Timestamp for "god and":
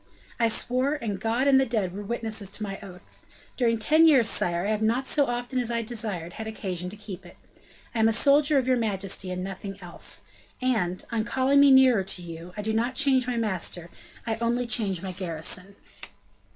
1.21-1.59